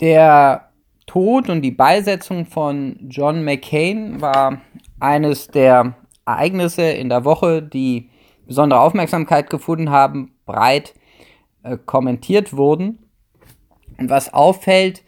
Der 0.00 0.70
Tod 1.06 1.50
und 1.50 1.60
die 1.60 1.72
Beisetzung 1.72 2.46
von 2.46 2.96
John 3.08 3.44
McCain 3.44 4.20
war 4.20 4.62
eines 4.98 5.48
der 5.48 5.94
Ereignisse 6.24 6.82
in 6.82 7.10
der 7.10 7.24
Woche, 7.24 7.62
die 7.62 8.08
besondere 8.46 8.80
Aufmerksamkeit 8.80 9.50
gefunden 9.50 9.90
haben, 9.90 10.32
breit 10.46 10.94
äh, 11.62 11.76
kommentiert 11.84 12.56
wurden. 12.56 12.98
Und 13.98 14.08
was 14.08 14.32
auffällt, 14.32 15.02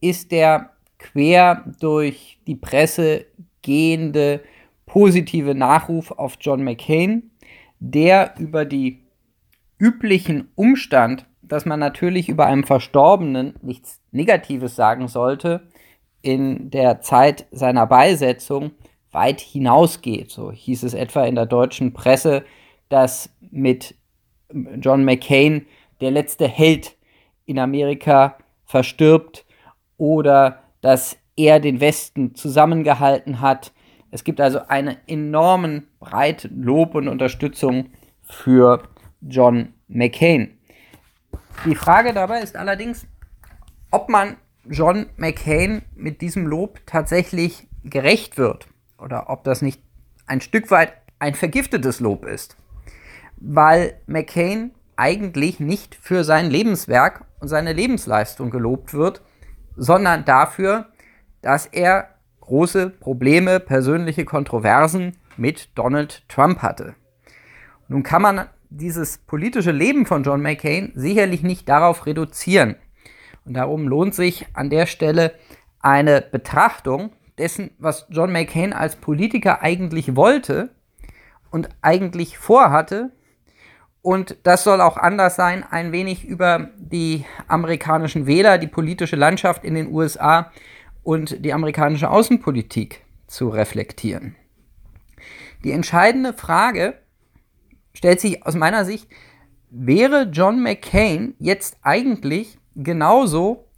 ist 0.00 0.32
der 0.32 0.70
quer 0.98 1.64
durch 1.78 2.38
die 2.46 2.56
Presse 2.56 3.26
gehende 3.62 4.42
positive 4.86 5.54
Nachruf 5.54 6.10
auf 6.10 6.36
John 6.40 6.64
McCain, 6.64 7.30
der 7.78 8.34
über 8.38 8.64
die 8.64 9.04
üblichen 9.78 10.48
Umstand, 10.56 11.26
dass 11.42 11.64
man 11.64 11.78
natürlich 11.78 12.28
über 12.28 12.46
einen 12.46 12.64
Verstorbenen 12.64 13.54
nichts 13.62 14.01
Negatives 14.12 14.76
sagen 14.76 15.08
sollte, 15.08 15.68
in 16.22 16.70
der 16.70 17.00
Zeit 17.00 17.46
seiner 17.50 17.86
Beisetzung 17.86 18.72
weit 19.10 19.40
hinausgeht. 19.40 20.30
So 20.30 20.52
hieß 20.52 20.84
es 20.84 20.94
etwa 20.94 21.24
in 21.24 21.34
der 21.34 21.46
deutschen 21.46 21.92
Presse, 21.92 22.44
dass 22.88 23.30
mit 23.40 23.94
John 24.80 25.04
McCain 25.04 25.66
der 26.00 26.10
letzte 26.10 26.46
Held 26.46 26.96
in 27.44 27.58
Amerika 27.58 28.36
verstirbt 28.64 29.44
oder 29.96 30.62
dass 30.80 31.16
er 31.36 31.60
den 31.60 31.80
Westen 31.80 32.34
zusammengehalten 32.34 33.40
hat. 33.40 33.72
Es 34.10 34.24
gibt 34.24 34.40
also 34.40 34.60
eine 34.68 34.98
enormen 35.06 35.88
breite 36.00 36.48
Lob 36.48 36.94
und 36.94 37.08
Unterstützung 37.08 37.90
für 38.22 38.82
John 39.20 39.74
McCain. 39.88 40.58
Die 41.64 41.74
Frage 41.74 42.12
dabei 42.12 42.40
ist 42.40 42.56
allerdings, 42.56 43.06
ob 43.92 44.08
man 44.08 44.36
John 44.68 45.06
McCain 45.16 45.82
mit 45.94 46.20
diesem 46.20 46.46
Lob 46.46 46.80
tatsächlich 46.86 47.68
gerecht 47.84 48.38
wird 48.38 48.66
oder 48.98 49.30
ob 49.30 49.44
das 49.44 49.62
nicht 49.62 49.80
ein 50.26 50.40
Stück 50.40 50.70
weit 50.70 50.94
ein 51.18 51.34
vergiftetes 51.34 52.00
Lob 52.00 52.24
ist, 52.24 52.56
weil 53.36 53.94
McCain 54.06 54.72
eigentlich 54.96 55.60
nicht 55.60 55.94
für 55.94 56.24
sein 56.24 56.50
Lebenswerk 56.50 57.24
und 57.40 57.48
seine 57.48 57.72
Lebensleistung 57.72 58.50
gelobt 58.50 58.94
wird, 58.94 59.22
sondern 59.76 60.24
dafür, 60.24 60.86
dass 61.40 61.66
er 61.66 62.08
große 62.40 62.90
Probleme, 62.90 63.60
persönliche 63.60 64.24
Kontroversen 64.24 65.16
mit 65.36 65.70
Donald 65.76 66.28
Trump 66.28 66.60
hatte. 66.62 66.94
Nun 67.88 68.02
kann 68.02 68.22
man 68.22 68.48
dieses 68.70 69.18
politische 69.18 69.72
Leben 69.72 70.06
von 70.06 70.22
John 70.22 70.40
McCain 70.40 70.92
sicherlich 70.94 71.42
nicht 71.42 71.68
darauf 71.68 72.06
reduzieren. 72.06 72.76
Und 73.44 73.54
darum 73.54 73.88
lohnt 73.88 74.14
sich 74.14 74.46
an 74.54 74.70
der 74.70 74.86
Stelle 74.86 75.34
eine 75.80 76.20
Betrachtung 76.20 77.12
dessen, 77.38 77.70
was 77.78 78.06
John 78.10 78.32
McCain 78.32 78.72
als 78.72 78.96
Politiker 78.96 79.62
eigentlich 79.62 80.14
wollte 80.16 80.70
und 81.50 81.68
eigentlich 81.82 82.38
vorhatte. 82.38 83.10
Und 84.00 84.36
das 84.42 84.64
soll 84.64 84.80
auch 84.80 84.96
anders 84.96 85.36
sein, 85.36 85.64
ein 85.68 85.92
wenig 85.92 86.24
über 86.24 86.70
die 86.76 87.24
amerikanischen 87.46 88.26
Wähler, 88.26 88.58
die 88.58 88.66
politische 88.66 89.16
Landschaft 89.16 89.64
in 89.64 89.74
den 89.74 89.92
USA 89.92 90.50
und 91.02 91.44
die 91.44 91.52
amerikanische 91.52 92.10
Außenpolitik 92.10 93.04
zu 93.26 93.48
reflektieren. 93.48 94.36
Die 95.64 95.70
entscheidende 95.70 96.32
Frage 96.32 96.94
stellt 97.94 98.20
sich 98.20 98.44
aus 98.44 98.54
meiner 98.54 98.84
Sicht, 98.84 99.08
wäre 99.70 100.28
John 100.32 100.62
McCain 100.62 101.34
jetzt 101.38 101.78
eigentlich 101.82 102.58
genauso 102.76 103.68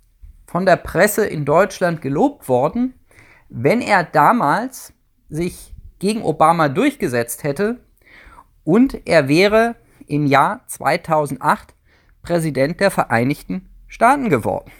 von 0.47 0.67
der 0.67 0.77
Presse 0.77 1.27
in 1.27 1.45
Deutschland 1.45 2.03
gelobt 2.03 2.49
worden, 2.49 2.95
wenn 3.49 3.81
er 3.81 4.05
damals 4.05 4.93
sich 5.29 5.75
gegen 5.99 6.23
Obama 6.23 6.69
durchgesetzt 6.69 7.45
hätte 7.45 7.81
und 8.63 9.07
er 9.07 9.29
wäre 9.29 9.77
im 10.07 10.27
Jahr 10.27 10.63
2008 10.67 11.75
Präsident 12.23 12.81
der 12.81 12.91
Vereinigten 12.91 13.69
Staaten 13.87 14.29
geworden. 14.29 14.71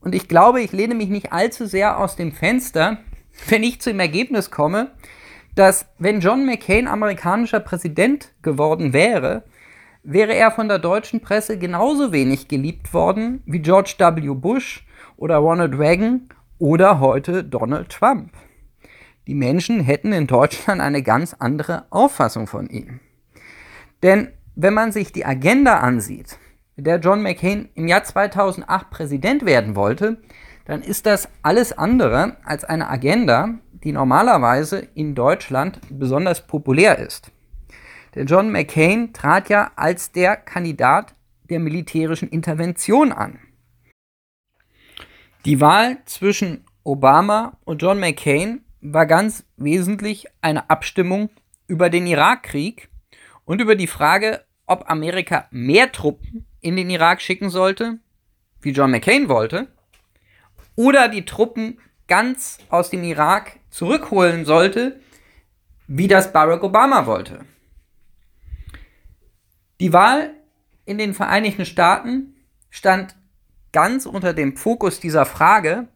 Und 0.00 0.14
ich 0.14 0.28
glaube, 0.28 0.60
ich 0.60 0.72
lehne 0.72 0.94
mich 0.94 1.08
nicht 1.08 1.32
allzu 1.32 1.66
sehr 1.66 1.98
aus 1.98 2.16
dem 2.16 2.32
Fenster, 2.32 2.98
wenn 3.48 3.62
ich 3.62 3.80
zu 3.80 3.90
dem 3.90 4.00
Ergebnis 4.00 4.50
komme, 4.50 4.92
dass 5.54 5.86
wenn 5.98 6.20
John 6.20 6.46
McCain 6.46 6.88
amerikanischer 6.88 7.60
Präsident 7.60 8.32
geworden 8.42 8.92
wäre, 8.92 9.44
wäre 10.02 10.34
er 10.34 10.50
von 10.50 10.68
der 10.68 10.78
deutschen 10.78 11.20
Presse 11.20 11.58
genauso 11.58 12.12
wenig 12.12 12.48
geliebt 12.48 12.92
worden 12.92 13.42
wie 13.46 13.60
George 13.60 13.94
W. 13.98 14.34
Bush 14.34 14.86
oder 15.16 15.36
Ronald 15.36 15.78
Reagan 15.78 16.28
oder 16.58 17.00
heute 17.00 17.44
Donald 17.44 17.90
Trump. 17.90 18.32
Die 19.26 19.34
Menschen 19.34 19.80
hätten 19.80 20.12
in 20.12 20.26
Deutschland 20.26 20.80
eine 20.80 21.02
ganz 21.02 21.34
andere 21.38 21.86
Auffassung 21.90 22.46
von 22.46 22.68
ihm. 22.68 23.00
Denn 24.02 24.28
wenn 24.56 24.74
man 24.74 24.90
sich 24.92 25.12
die 25.12 25.24
Agenda 25.24 25.78
ansieht, 25.78 26.38
mit 26.76 26.86
der 26.86 26.98
John 26.98 27.22
McCain 27.22 27.68
im 27.74 27.86
Jahr 27.86 28.02
2008 28.02 28.90
Präsident 28.90 29.46
werden 29.46 29.76
wollte, 29.76 30.20
dann 30.64 30.82
ist 30.82 31.06
das 31.06 31.28
alles 31.42 31.76
andere 31.76 32.36
als 32.44 32.64
eine 32.64 32.88
Agenda, 32.88 33.50
die 33.84 33.92
normalerweise 33.92 34.88
in 34.94 35.14
Deutschland 35.14 35.80
besonders 35.90 36.46
populär 36.46 36.98
ist. 36.98 37.30
Denn 38.14 38.26
John 38.26 38.50
McCain 38.50 39.12
trat 39.12 39.48
ja 39.48 39.72
als 39.76 40.12
der 40.12 40.36
Kandidat 40.36 41.14
der 41.48 41.60
militärischen 41.60 42.28
Intervention 42.28 43.12
an. 43.12 43.38
Die 45.44 45.60
Wahl 45.60 45.98
zwischen 46.04 46.64
Obama 46.84 47.58
und 47.64 47.82
John 47.82 47.98
McCain 47.98 48.64
war 48.80 49.06
ganz 49.06 49.44
wesentlich 49.56 50.26
eine 50.40 50.70
Abstimmung 50.70 51.30
über 51.66 51.90
den 51.90 52.06
Irakkrieg 52.06 52.88
und 53.44 53.60
über 53.60 53.76
die 53.76 53.86
Frage, 53.86 54.44
ob 54.66 54.90
Amerika 54.90 55.46
mehr 55.50 55.90
Truppen 55.90 56.46
in 56.60 56.76
den 56.76 56.90
Irak 56.90 57.20
schicken 57.20 57.50
sollte, 57.50 57.98
wie 58.60 58.70
John 58.70 58.90
McCain 58.90 59.28
wollte, 59.28 59.68
oder 60.76 61.08
die 61.08 61.24
Truppen 61.24 61.78
ganz 62.08 62.58
aus 62.68 62.90
dem 62.90 63.04
Irak 63.04 63.58
zurückholen 63.70 64.44
sollte, 64.44 65.00
wie 65.86 66.08
das 66.08 66.32
Barack 66.32 66.62
Obama 66.62 67.06
wollte. 67.06 67.44
Die 69.82 69.92
Wahl 69.92 70.30
in 70.84 70.96
den 70.96 71.12
Vereinigten 71.12 71.66
Staaten 71.66 72.36
stand 72.70 73.16
ganz 73.72 74.06
unter 74.06 74.32
dem 74.32 74.56
Fokus 74.56 75.00
dieser 75.00 75.26
Frage, 75.26 75.88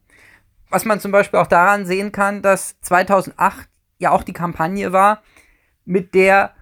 was 0.71 0.85
man 0.85 0.99
zum 0.99 1.13
Beispiel 1.13 1.39
auch 1.39 1.47
daran 1.47 1.87
sehen 1.87 2.11
kann, 2.11 2.43
dass 2.43 2.81
2008 2.81 3.69
ja 3.99 4.11
auch 4.11 4.25
die 4.25 4.33
Kampagne 4.33 4.93
war, 4.93 5.23
mit 5.85 6.17
der, 6.17 6.53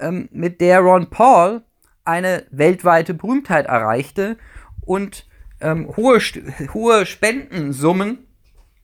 ähm, 0.00 0.28
mit 0.32 0.60
der 0.60 0.80
Ron 0.80 1.08
Paul 1.08 1.62
eine 2.04 2.46
weltweite 2.50 3.14
Berühmtheit 3.14 3.66
erreichte 3.66 4.36
und 4.80 5.28
ähm, 5.60 5.86
hohe, 5.96 6.18
hohe 6.74 7.06
Spendensummen 7.06 8.26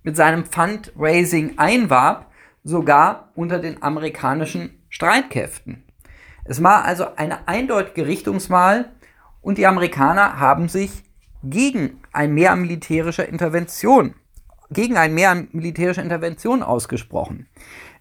mit 0.05 0.15
seinem 0.15 0.45
Fundraising 0.45 1.59
einwarb, 1.59 2.31
sogar 2.63 3.33
unter 3.35 3.59
den 3.59 3.83
amerikanischen 3.83 4.85
Streitkräften. 4.89 5.88
Es 6.49 6.63
war 6.63 6.87
also 6.87 7.15
eine 7.17 7.47
eindeutige 7.47 8.07
Richtungswahl 8.07 8.91
und 9.43 9.59
die 9.59 9.67
Amerikaner 9.67 10.41
haben 10.41 10.69
sich 10.69 11.05
gegen 11.45 12.01
ein 12.13 12.33
Mehr 12.33 12.53
an 12.53 12.63
militärischer 12.63 13.29
Intervention, 13.29 14.15
gegen 14.71 14.97
ein 14.97 15.13
Mehr 15.13 15.31
an 15.31 15.49
militärischer 15.53 16.03
Intervention 16.03 16.63
ausgesprochen. 16.63 17.49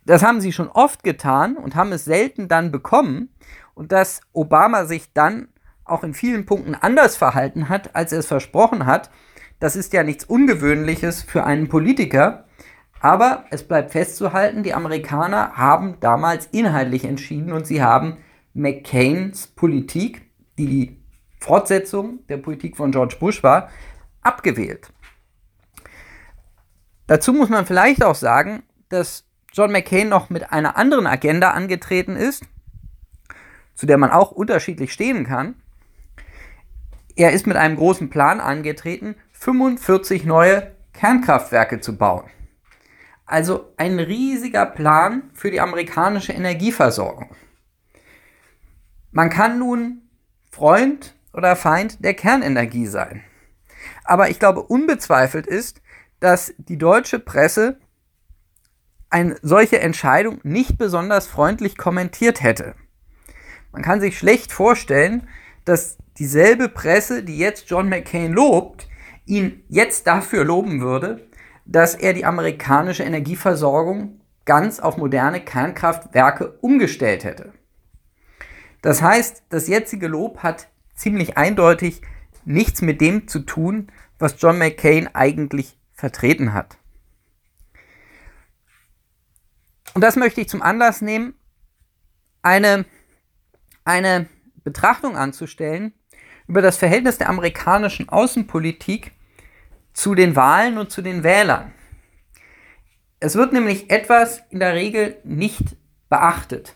Das 0.05 0.23
haben 0.23 0.39
sie 0.39 0.53
schon 0.53 0.69
oft 0.69 1.03
getan 1.03 1.57
und 1.57 1.75
haben 1.75 1.91
es 1.91 2.05
selten 2.05 2.47
dann 2.47 2.71
bekommen. 2.71 3.29
Und 3.75 3.91
dass 3.91 4.21
Obama 4.31 4.85
sich 4.85 5.11
dann 5.11 5.49
auch 5.83 6.03
in 6.03 6.13
vielen 6.13 6.45
Punkten 6.45 6.73
anders 6.73 7.17
verhalten 7.17 7.67
hat, 7.67 7.95
als 7.97 8.13
er 8.13 8.19
es 8.19 8.27
versprochen 8.27 8.85
hat, 8.85 9.11
das 9.59 9.75
ist 9.75 9.91
ja 9.91 10.03
nichts 10.03 10.23
Ungewöhnliches 10.23 11.21
für 11.21 11.43
einen 11.43 11.67
Politiker. 11.67 12.45
Aber 13.01 13.43
es 13.51 13.67
bleibt 13.67 13.91
festzuhalten, 13.91 14.63
die 14.63 14.73
Amerikaner 14.73 15.57
haben 15.57 15.97
damals 15.99 16.45
inhaltlich 16.47 17.03
entschieden 17.03 17.51
und 17.51 17.67
sie 17.67 17.83
haben 17.83 18.17
McCains 18.57 19.47
Politik, 19.47 20.23
die 20.57 20.65
die 20.65 21.01
Fortsetzung 21.39 22.25
der 22.27 22.37
Politik 22.37 22.75
von 22.75 22.91
George 22.91 23.15
Bush 23.19 23.43
war, 23.43 23.69
abgewählt. 24.21 24.91
Dazu 27.05 27.33
muss 27.33 27.49
man 27.49 27.65
vielleicht 27.65 28.03
auch 28.03 28.15
sagen, 28.15 28.63
dass 28.89 29.25
John 29.53 29.71
McCain 29.71 30.09
noch 30.09 30.29
mit 30.29 30.51
einer 30.51 30.75
anderen 30.75 31.07
Agenda 31.07 31.51
angetreten 31.51 32.15
ist, 32.15 32.43
zu 33.75 33.85
der 33.85 33.97
man 33.97 34.09
auch 34.09 34.31
unterschiedlich 34.31 34.91
stehen 34.91 35.25
kann. 35.25 35.55
Er 37.15 37.31
ist 37.31 37.47
mit 37.47 37.57
einem 37.57 37.77
großen 37.77 38.09
Plan 38.09 38.39
angetreten, 38.39 39.15
45 39.33 40.25
neue 40.25 40.75
Kernkraftwerke 40.93 41.79
zu 41.79 41.95
bauen. 41.95 42.25
Also 43.25 43.73
ein 43.77 43.99
riesiger 43.99 44.65
Plan 44.65 45.29
für 45.33 45.51
die 45.51 45.61
amerikanische 45.61 46.33
Energieversorgung. 46.33 47.35
Man 49.17 49.31
kann 49.31 49.57
nun 49.57 50.03
Freund 50.51 51.15
oder 51.33 51.55
Feind 51.55 52.05
der 52.05 52.13
Kernenergie 52.13 52.85
sein. 52.85 53.23
aber 54.03 54.29
ich 54.29 54.37
glaube 54.37 54.61
unbezweifelt 54.61 55.47
ist, 55.47 55.81
dass 56.19 56.53
die 56.59 56.77
deutsche 56.77 57.17
Presse 57.17 57.79
eine 59.09 59.35
solche 59.41 59.79
Entscheidung 59.79 60.39
nicht 60.43 60.77
besonders 60.77 61.25
freundlich 61.25 61.79
kommentiert 61.79 62.43
hätte. 62.43 62.75
Man 63.71 63.81
kann 63.81 64.01
sich 64.01 64.19
schlecht 64.19 64.51
vorstellen, 64.51 65.27
dass 65.65 65.97
dieselbe 66.19 66.69
Presse, 66.69 67.23
die 67.23 67.39
jetzt 67.39 67.71
John 67.71 67.89
McCain 67.89 68.33
lobt, 68.33 68.87
ihn 69.25 69.63
jetzt 69.67 70.05
dafür 70.05 70.45
loben 70.45 70.79
würde, 70.79 71.27
dass 71.65 71.95
er 71.95 72.13
die 72.13 72.25
amerikanische 72.25 73.01
Energieversorgung 73.01 74.21
ganz 74.45 74.79
auf 74.79 74.97
moderne 74.97 75.41
Kernkraftwerke 75.41 76.59
umgestellt 76.61 77.23
hätte. 77.23 77.51
Das 78.87 79.01
heißt, 79.01 79.43
das 79.49 79.67
jetzige 79.67 80.07
Lob 80.07 80.43
hat 80.43 80.69
ziemlich 80.95 81.35
eindeutig 81.35 82.01
nichts 82.45 82.81
mit 82.81 83.01
dem 83.01 83.27
zu 83.27 83.39
tun, 83.39 83.91
was 84.17 84.41
John 84.41 84.57
McCain 84.57 85.13
eigentlich 85.13 85.77
vertreten 85.91 86.53
hat. 86.53 86.77
Und 89.93 89.99
das 90.05 90.15
möchte 90.15 90.39
ich 90.39 90.47
zum 90.47 90.61
Anlass 90.61 91.01
nehmen, 91.01 91.33
eine, 92.41 92.85
eine 93.83 94.29
Betrachtung 94.63 95.17
anzustellen 95.17 95.91
über 96.47 96.61
das 96.61 96.77
Verhältnis 96.77 97.17
der 97.17 97.27
amerikanischen 97.27 98.07
Außenpolitik 98.07 99.11
zu 99.91 100.15
den 100.15 100.37
Wahlen 100.37 100.77
und 100.77 100.91
zu 100.91 101.01
den 101.01 101.23
Wählern. 101.23 101.73
Es 103.19 103.35
wird 103.35 103.51
nämlich 103.51 103.89
etwas 103.89 104.43
in 104.49 104.61
der 104.61 104.75
Regel 104.75 105.19
nicht 105.25 105.75
beachtet. 106.07 106.73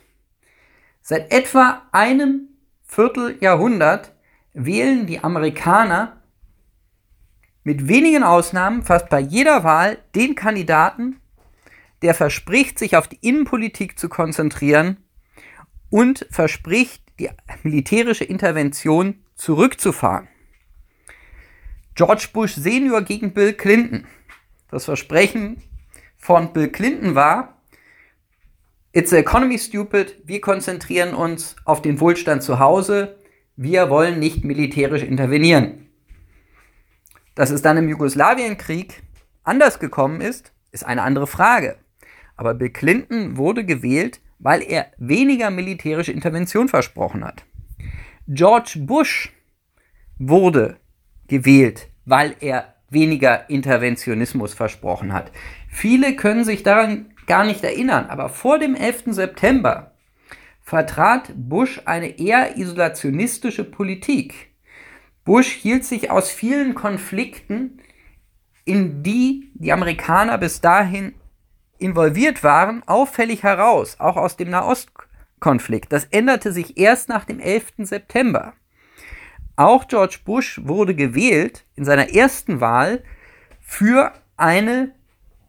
Seit 1.01 1.31
etwa 1.31 1.83
einem 1.92 2.50
Vierteljahrhundert 2.83 4.13
wählen 4.53 5.07
die 5.07 5.24
Amerikaner 5.24 6.21
mit 7.63 7.88
wenigen 7.88 8.24
Ausnahmen 8.24 8.83
fast 8.83 9.09
bei 9.09 9.19
jeder 9.19 9.63
Wahl 9.63 10.00
den 10.15 10.36
Kandidaten, 10.36 11.19
der 12.01 12.13
verspricht, 12.13 12.80
sich 12.80 12.95
auf 12.98 13.07
die 13.07 13.19
Innenpolitik 13.21 14.00
zu 14.00 14.09
konzentrieren 14.09 14.98
und 15.89 16.25
verspricht, 16.31 17.04
die 17.19 17.30
militärische 17.63 18.24
Intervention 18.24 19.24
zurückzufahren. 19.36 20.27
George 21.94 22.30
Bush 22.33 22.56
Senior 22.56 23.01
gegen 23.04 23.33
Bill 23.33 23.54
Clinton. 23.54 24.07
Das 24.69 24.86
Versprechen 24.86 25.62
von 26.18 26.54
Bill 26.54 26.69
Clinton 26.69 27.15
war, 27.15 27.61
It's 28.94 29.10
the 29.10 29.18
economy 29.18 29.58
stupid, 29.58 30.18
wir 30.26 30.42
konzentrieren 30.42 31.14
uns 31.14 31.56
auf 31.64 31.82
den 31.82 32.02
Wohlstand 32.02 32.44
zu 32.44 32.60
Hause, 32.60 33.16
wir 33.56 33.90
wollen 33.90 34.20
nicht 34.20 34.44
militärisch 34.44 35.04
intervenieren. 35.04 35.88
Dass 37.34 37.52
es 37.52 37.62
dann 37.62 37.78
im 37.78 37.88
Jugoslawienkrieg 37.88 39.02
anders 39.44 39.80
gekommen 39.80 40.20
ist, 40.20 40.52
ist 40.72 40.86
eine 40.86 41.04
andere 41.04 41.26
Frage. 41.26 41.78
Aber 42.36 42.54
Bill 42.54 42.70
Clinton 42.70 43.38
wurde 43.38 43.64
gewählt, 43.64 44.20
weil 44.40 44.62
er 44.62 44.92
weniger 44.98 45.52
militärische 45.52 46.12
Intervention 46.12 46.68
versprochen 46.68 47.24
hat. 47.24 47.46
George 48.28 48.74
Bush 48.80 49.32
wurde 50.20 50.76
gewählt, 51.28 51.88
weil 52.04 52.36
er 52.42 52.76
weniger 52.90 53.50
Interventionismus 53.50 54.54
versprochen 54.54 55.14
hat. 55.14 55.32
Viele 55.70 56.18
können 56.18 56.44
sich 56.44 56.64
daran 56.64 57.11
gar 57.27 57.44
nicht 57.44 57.63
erinnern, 57.63 58.07
aber 58.07 58.29
vor 58.29 58.59
dem 58.59 58.75
11. 58.75 59.03
September 59.07 59.91
vertrat 60.62 61.31
Bush 61.35 61.81
eine 61.85 62.19
eher 62.19 62.57
isolationistische 62.57 63.63
Politik. 63.63 64.51
Bush 65.25 65.50
hielt 65.50 65.85
sich 65.85 66.09
aus 66.12 66.31
vielen 66.31 66.75
Konflikten, 66.75 67.79
in 68.65 69.03
die 69.03 69.51
die 69.56 69.71
Amerikaner 69.71 70.38
bis 70.38 70.62
dahin 70.62 71.13
involviert 71.77 72.44
waren, 72.44 72.83
auffällig 72.88 73.44
heraus, 73.44 74.00
auch 74.00 74.18
aus 74.18 74.38
dem 74.38 74.50
Nahostkonflikt. 74.50 75.91
Das 75.91 76.06
änderte 76.06 76.51
sich 76.51 76.77
erst 76.77 77.09
nach 77.09 77.25
dem 77.25 77.39
11. 77.39 77.73
September. 77.79 78.53
Auch 79.56 79.88
George 79.88 80.19
Bush 80.23 80.62
wurde 80.63 80.95
gewählt 80.95 81.65
in 81.75 81.85
seiner 81.85 82.13
ersten 82.13 82.62
Wahl 82.62 83.03
für 83.59 84.13
eine 84.38 84.94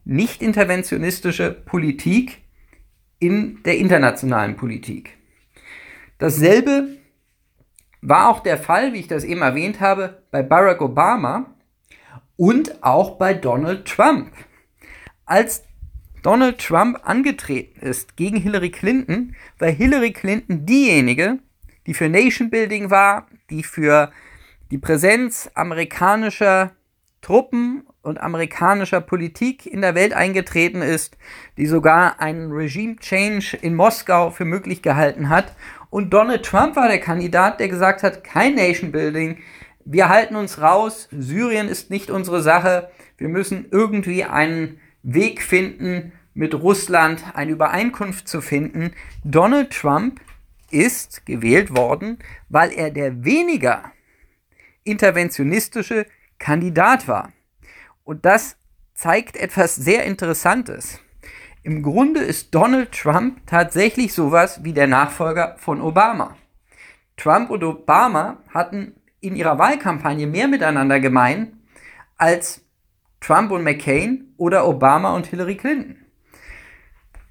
nicht 0.04 0.42
interventionistische 0.42 1.50
Politik 1.50 2.42
in 3.18 3.62
der 3.62 3.78
internationalen 3.78 4.56
Politik. 4.56 5.16
Dasselbe 6.18 6.88
war 8.00 8.28
auch 8.28 8.40
der 8.40 8.58
Fall, 8.58 8.92
wie 8.92 8.98
ich 8.98 9.08
das 9.08 9.24
eben 9.24 9.42
erwähnt 9.42 9.80
habe, 9.80 10.22
bei 10.30 10.42
Barack 10.42 10.80
Obama 10.82 11.54
und 12.36 12.82
auch 12.82 13.16
bei 13.16 13.34
Donald 13.34 13.86
Trump. 13.86 14.32
Als 15.24 15.62
Donald 16.22 16.58
Trump 16.58 17.00
angetreten 17.04 17.80
ist 17.80 18.16
gegen 18.16 18.36
Hillary 18.36 18.70
Clinton, 18.70 19.34
war 19.58 19.68
Hillary 19.68 20.12
Clinton 20.12 20.66
diejenige, 20.66 21.38
die 21.86 21.94
für 21.94 22.08
Nation 22.08 22.50
Building 22.50 22.90
war, 22.90 23.28
die 23.50 23.62
für 23.62 24.12
die 24.70 24.78
Präsenz 24.78 25.50
amerikanischer 25.54 26.72
Truppen 27.22 27.86
und 28.02 28.20
amerikanischer 28.20 29.00
Politik 29.00 29.64
in 29.64 29.80
der 29.80 29.94
Welt 29.94 30.12
eingetreten 30.12 30.82
ist, 30.82 31.16
die 31.56 31.66
sogar 31.66 32.20
einen 32.20 32.52
Regime 32.52 32.96
Change 32.96 33.56
in 33.62 33.74
Moskau 33.74 34.30
für 34.30 34.44
möglich 34.44 34.82
gehalten 34.82 35.28
hat. 35.28 35.54
Und 35.88 36.12
Donald 36.12 36.44
Trump 36.44 36.76
war 36.76 36.88
der 36.88 37.00
Kandidat, 37.00 37.60
der 37.60 37.68
gesagt 37.68 38.02
hat, 38.02 38.24
kein 38.24 38.56
Nation 38.56 38.92
Building, 38.92 39.38
wir 39.84 40.08
halten 40.08 40.36
uns 40.36 40.60
raus, 40.60 41.08
Syrien 41.10 41.68
ist 41.68 41.90
nicht 41.90 42.10
unsere 42.10 42.42
Sache, 42.42 42.90
wir 43.18 43.28
müssen 43.28 43.66
irgendwie 43.70 44.24
einen 44.24 44.80
Weg 45.02 45.42
finden, 45.42 46.12
mit 46.34 46.54
Russland 46.54 47.24
eine 47.34 47.52
Übereinkunft 47.52 48.26
zu 48.26 48.40
finden. 48.40 48.92
Donald 49.24 49.70
Trump 49.70 50.20
ist 50.70 51.26
gewählt 51.26 51.76
worden, 51.76 52.18
weil 52.48 52.72
er 52.72 52.90
der 52.90 53.24
weniger 53.24 53.92
interventionistische 54.84 56.06
Kandidat 56.42 57.06
war. 57.06 57.32
Und 58.02 58.26
das 58.26 58.56
zeigt 58.94 59.36
etwas 59.36 59.76
sehr 59.76 60.04
Interessantes. 60.04 60.98
Im 61.62 61.82
Grunde 61.84 62.20
ist 62.20 62.52
Donald 62.52 62.90
Trump 62.90 63.46
tatsächlich 63.46 64.12
sowas 64.12 64.64
wie 64.64 64.72
der 64.72 64.88
Nachfolger 64.88 65.54
von 65.58 65.80
Obama. 65.80 66.36
Trump 67.16 67.50
und 67.50 67.62
Obama 67.62 68.38
hatten 68.48 68.96
in 69.20 69.36
ihrer 69.36 69.56
Wahlkampagne 69.58 70.26
mehr 70.26 70.48
miteinander 70.48 70.98
gemein 70.98 71.60
als 72.16 72.64
Trump 73.20 73.52
und 73.52 73.62
McCain 73.62 74.34
oder 74.36 74.66
Obama 74.66 75.14
und 75.14 75.26
Hillary 75.26 75.56
Clinton. 75.56 75.96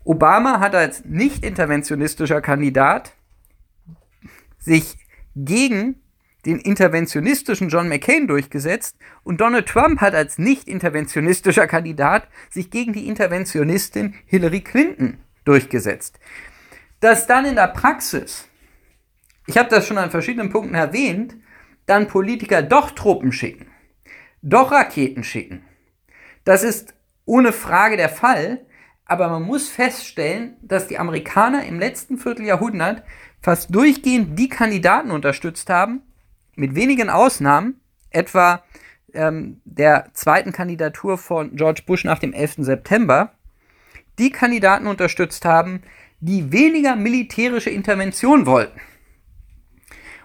Obama 0.05 0.61
hat 0.61 0.73
als 0.73 1.03
nicht 1.03 1.43
interventionistischer 1.43 2.39
Kandidat 2.39 3.11
sich 4.57 4.97
gegen 5.35 6.00
den 6.45 6.59
interventionistischen 6.59 7.69
John 7.69 7.87
McCain 7.87 8.27
durchgesetzt 8.27 8.97
und 9.23 9.41
Donald 9.41 9.67
Trump 9.67 10.01
hat 10.01 10.15
als 10.15 10.37
nicht 10.37 10.67
interventionistischer 10.67 11.67
Kandidat 11.67 12.27
sich 12.49 12.69
gegen 12.71 12.93
die 12.93 13.07
Interventionistin 13.07 14.15
Hillary 14.25 14.61
Clinton 14.61 15.19
durchgesetzt. 15.45 16.19
Dass 16.99 17.27
dann 17.27 17.45
in 17.45 17.55
der 17.55 17.67
Praxis, 17.67 18.47
ich 19.47 19.57
habe 19.57 19.69
das 19.69 19.87
schon 19.87 19.97
an 19.97 20.11
verschiedenen 20.11 20.49
Punkten 20.49 20.75
erwähnt, 20.75 21.35
dann 21.85 22.07
Politiker 22.07 22.61
doch 22.61 22.91
Truppen 22.91 23.31
schicken, 23.31 23.67
doch 24.41 24.71
Raketen 24.71 25.23
schicken, 25.23 25.63
das 26.43 26.63
ist 26.63 26.93
ohne 27.25 27.53
Frage 27.53 27.97
der 27.97 28.09
Fall, 28.09 28.65
aber 29.05 29.29
man 29.29 29.43
muss 29.43 29.69
feststellen, 29.69 30.57
dass 30.61 30.87
die 30.87 30.97
Amerikaner 30.97 31.65
im 31.65 31.79
letzten 31.79 32.17
Vierteljahrhundert 32.17 33.03
fast 33.41 33.73
durchgehend 33.73 34.37
die 34.39 34.49
Kandidaten 34.49 35.11
unterstützt 35.11 35.69
haben, 35.69 36.01
mit 36.55 36.75
wenigen 36.75 37.09
Ausnahmen, 37.09 37.79
etwa 38.09 38.63
ähm, 39.13 39.61
der 39.65 40.09
zweiten 40.13 40.51
Kandidatur 40.51 41.17
von 41.17 41.55
George 41.55 41.83
Bush 41.85 42.03
nach 42.03 42.19
dem 42.19 42.33
11. 42.33 42.55
September, 42.59 43.33
die 44.19 44.31
Kandidaten 44.31 44.87
unterstützt 44.87 45.45
haben, 45.45 45.81
die 46.19 46.51
weniger 46.51 46.95
militärische 46.95 47.69
Intervention 47.69 48.45
wollten. 48.45 48.79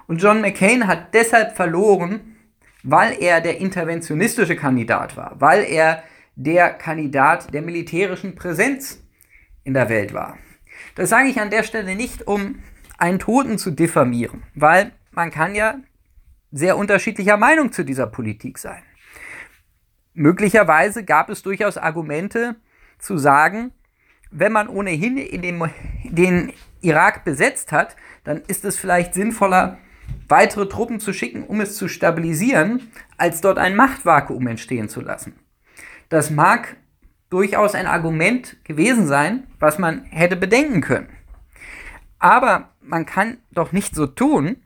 Und 0.06 0.22
John 0.22 0.40
McCain 0.40 0.86
hat 0.86 1.14
deshalb 1.14 1.56
verloren, 1.56 2.36
weil 2.82 3.20
er 3.20 3.40
der 3.40 3.58
interventionistische 3.58 4.54
Kandidat 4.54 5.16
war, 5.16 5.34
weil 5.38 5.64
er 5.64 6.04
der 6.36 6.70
Kandidat 6.70 7.52
der 7.52 7.62
militärischen 7.62 8.34
Präsenz 8.34 9.02
in 9.64 9.74
der 9.74 9.88
Welt 9.88 10.12
war. 10.12 10.38
Das 10.94 11.08
sage 11.08 11.28
ich 11.28 11.40
an 11.40 11.50
der 11.50 11.64
Stelle 11.64 11.96
nicht, 11.96 12.26
um 12.26 12.62
einen 12.98 13.18
Toten 13.18 13.58
zu 13.58 13.70
diffamieren, 13.70 14.42
weil 14.54 14.92
man 15.10 15.30
kann 15.30 15.54
ja 15.54 15.76
sehr 16.56 16.76
unterschiedlicher 16.76 17.36
Meinung 17.36 17.72
zu 17.72 17.84
dieser 17.84 18.06
Politik 18.06 18.58
sein. 18.58 18.82
Möglicherweise 20.14 21.04
gab 21.04 21.28
es 21.28 21.42
durchaus 21.42 21.76
Argumente 21.76 22.56
zu 22.98 23.18
sagen, 23.18 23.72
wenn 24.30 24.52
man 24.52 24.68
ohnehin 24.68 25.18
in 25.18 25.42
den, 25.42 25.70
den 26.04 26.52
Irak 26.80 27.24
besetzt 27.24 27.72
hat, 27.72 27.96
dann 28.24 28.42
ist 28.48 28.64
es 28.64 28.78
vielleicht 28.78 29.14
sinnvoller, 29.14 29.78
weitere 30.28 30.68
Truppen 30.68 31.00
zu 31.00 31.12
schicken, 31.12 31.44
um 31.44 31.60
es 31.60 31.76
zu 31.76 31.88
stabilisieren, 31.88 32.90
als 33.16 33.40
dort 33.40 33.58
ein 33.58 33.76
Machtvakuum 33.76 34.46
entstehen 34.46 34.88
zu 34.88 35.00
lassen. 35.00 35.34
Das 36.08 36.30
mag 36.30 36.76
durchaus 37.30 37.74
ein 37.74 37.86
Argument 37.86 38.56
gewesen 38.64 39.06
sein, 39.06 39.46
was 39.58 39.78
man 39.78 40.04
hätte 40.04 40.36
bedenken 40.36 40.80
können. 40.80 41.08
Aber 42.18 42.70
man 42.80 43.04
kann 43.04 43.38
doch 43.52 43.72
nicht 43.72 43.94
so 43.94 44.06
tun, 44.06 44.56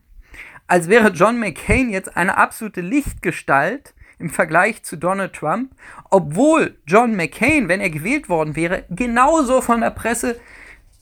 als 0.71 0.87
wäre 0.87 1.09
John 1.09 1.37
McCain 1.37 1.89
jetzt 1.89 2.15
eine 2.15 2.37
absolute 2.37 2.79
Lichtgestalt 2.79 3.93
im 4.19 4.29
Vergleich 4.29 4.83
zu 4.83 4.95
Donald 4.95 5.33
Trump, 5.33 5.73
obwohl 6.09 6.77
John 6.87 7.13
McCain, 7.13 7.67
wenn 7.67 7.81
er 7.81 7.89
gewählt 7.89 8.29
worden 8.29 8.55
wäre, 8.55 8.85
genauso 8.89 9.59
von 9.59 9.81
der 9.81 9.89
Presse 9.89 10.39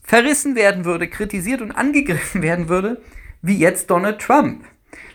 verrissen 0.02 0.56
werden 0.56 0.86
würde, 0.86 1.08
kritisiert 1.08 1.62
und 1.62 1.72
angegriffen 1.72 2.42
werden 2.42 2.68
würde, 2.68 3.00
wie 3.44 3.60
jetzt 3.60 3.92
Donald 3.92 4.20
Trump. 4.20 4.66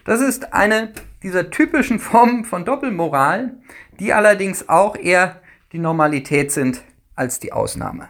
Das 0.05 0.21
ist 0.21 0.55
eine 0.55 0.93
dieser 1.25 1.51
typischen 1.51 1.99
Formen 1.99 2.45
von 2.45 2.65
Doppelmoral, 2.65 3.57
die 3.99 4.13
allerdings 4.13 4.69
auch 4.69 4.95
eher 4.95 5.41
die 5.73 5.81
Normalität 5.81 6.53
sind 6.53 6.81
als 7.17 7.41
die 7.41 7.53
Ausnahme. 7.53 8.09